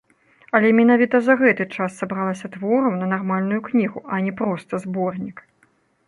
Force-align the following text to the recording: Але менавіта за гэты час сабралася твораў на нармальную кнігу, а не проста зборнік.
Але 0.59 0.69
менавіта 0.77 1.17
за 1.25 1.33
гэты 1.41 1.67
час 1.75 1.99
сабралася 2.03 2.49
твораў 2.55 2.93
на 3.01 3.09
нармальную 3.11 3.59
кнігу, 3.67 3.99
а 4.17 4.23
не 4.29 4.33
проста 4.41 4.73
зборнік. 4.87 5.37